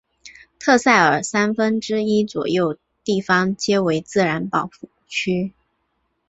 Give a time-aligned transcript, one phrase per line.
[0.57, 5.53] 特塞尔三分之一左右地方皆为自然保护区。